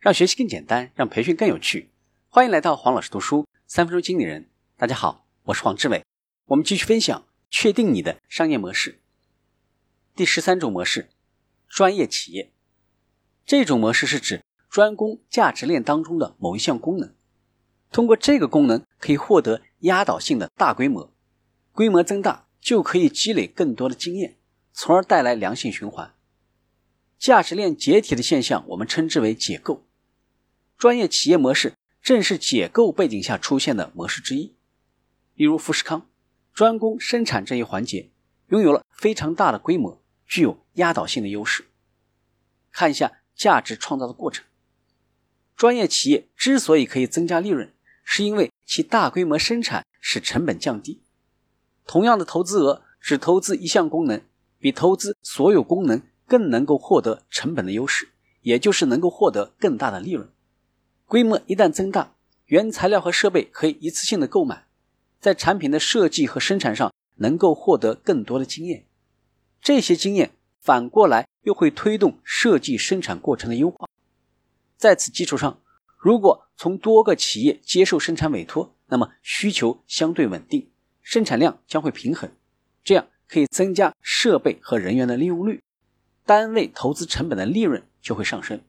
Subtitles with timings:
[0.00, 1.90] 让学习更简单，让培训更有趣。
[2.30, 4.48] 欢迎来到黄老师读书三分钟经理人。
[4.78, 6.02] 大家好，我是黄志伟。
[6.46, 9.02] 我们继续分享，确定你的商业模式。
[10.16, 11.10] 第十三种模式，
[11.68, 12.50] 专业企业。
[13.44, 17.14] 这种模式是指专攻价值链当中的某一项功能，
[17.92, 21.12] 通过这个功能可以获得压倒性的大规模，
[21.72, 24.38] 规模增大就可以积累更多的经验，
[24.72, 26.14] 从而带来良性循环。
[27.18, 29.84] 价值链解体的现象，我们称之为解构。
[30.80, 34.54] 专业企业模式正是解构背景下出现的模式之一。
[35.34, 36.08] 例如富士康，
[36.54, 38.10] 专攻生产这一环节，
[38.48, 41.66] 拥有了非常大的规模，具有压倒性的优势。
[42.72, 44.46] 看一下价值创造的过程。
[45.54, 47.70] 专业企业之所以可以增加利润，
[48.02, 51.02] 是因为其大规模生产使成本降低。
[51.84, 54.22] 同样的投资额，只投资一项功能，
[54.58, 58.08] 比投资所有功能更能够获得成本的优势，
[58.40, 60.26] 也就是能够获得更大的利润。
[61.10, 64.66] 规模一旦增大，原材料和设备可以一次性的购买，
[65.18, 68.86] 在产品的设计和生产上能够获得更多的经验。
[69.60, 70.30] 这些经验
[70.60, 73.88] 反过来又会推动设计生产过程的优化。
[74.76, 75.60] 在此基础上，
[75.98, 80.70] 如果从多个企业接受生产委托，那么需求相对稳定，
[81.02, 82.30] 生产量将会平衡，
[82.84, 85.60] 这样可以增加设备和人员的利用率，
[86.24, 88.60] 单位投资成本的利润就会上升。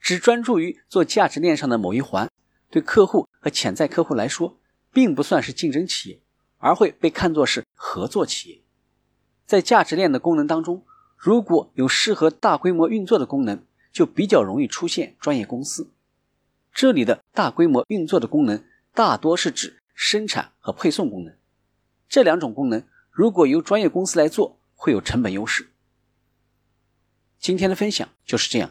[0.00, 2.30] 只专注于做价值链上的某一环，
[2.70, 4.58] 对客户和潜在客户来说，
[4.92, 6.20] 并不算是竞争企业，
[6.58, 8.62] 而会被看作是合作企业。
[9.44, 10.84] 在价值链的功能当中，
[11.16, 15.90] 如果有适合大规模运作的功能，就比较容易出现专业公司。
[16.72, 21.34] 这里的大规模运作的功能，大多是指生产和配送功能。
[22.08, 25.70] 这两种功能，如果由专业公司来做，会有成本优势。
[27.38, 28.70] 今天的分享就是这样。